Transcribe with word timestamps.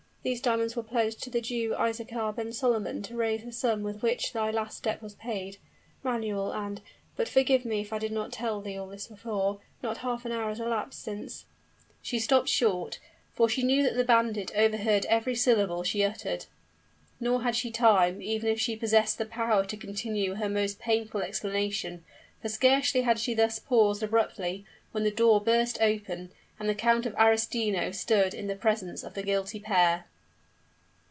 "These 0.23 0.41
diamonds 0.41 0.75
were 0.75 0.83
pledged 0.83 1.23
to 1.23 1.31
the 1.31 1.41
Jew 1.41 1.73
Isaachar 1.75 2.33
ben 2.35 2.53
Solomon, 2.53 3.01
to 3.01 3.15
raise 3.15 3.43
the 3.43 3.51
sum 3.51 3.81
with 3.81 4.03
which 4.03 4.33
thy 4.33 4.51
last 4.51 4.83
debt 4.83 5.01
was 5.01 5.15
paid, 5.15 5.57
Manuel; 6.03 6.53
and 6.53 6.79
but 7.15 7.27
forgive 7.27 7.65
me 7.65 7.81
if 7.81 7.91
I 7.91 7.97
did 7.97 8.11
not 8.11 8.31
tell 8.31 8.61
thee 8.61 8.77
all 8.77 8.85
this 8.85 9.07
before 9.07 9.61
not 9.81 9.97
half 10.05 10.23
an 10.23 10.31
hour 10.31 10.49
has 10.49 10.59
elapsed 10.59 11.01
since" 11.01 11.45
She 12.03 12.19
stopped 12.19 12.49
short; 12.49 12.99
for 13.33 13.49
she 13.49 13.63
knew 13.63 13.81
that 13.81 13.95
the 13.95 14.03
bandit 14.03 14.51
overheard 14.55 15.05
every 15.07 15.33
syllable 15.33 15.81
she 15.81 16.03
uttered. 16.03 16.45
Nor 17.19 17.41
had 17.41 17.55
she 17.55 17.71
time, 17.71 18.21
even 18.21 18.47
if 18.47 18.59
she 18.61 18.75
possessed 18.75 19.17
the 19.17 19.25
power, 19.25 19.65
to 19.65 19.75
continue 19.75 20.35
her 20.35 20.47
most 20.49 20.77
painful 20.77 21.21
explanation; 21.23 22.03
for 22.43 22.49
scarcely 22.49 23.01
had 23.01 23.17
she 23.17 23.33
thus 23.33 23.57
paused 23.57 24.03
abruptly, 24.03 24.65
when 24.91 25.03
the 25.03 25.09
door 25.09 25.41
burst 25.41 25.79
open, 25.81 26.29
and 26.59 26.69
the 26.69 26.75
Count 26.75 27.07
of 27.07 27.15
Arestino 27.15 27.89
stood 27.91 28.35
in 28.35 28.45
the 28.45 28.55
presence 28.55 29.01
of 29.01 29.15
the 29.15 29.23
guilty 29.23 29.59
pair. 29.59 30.05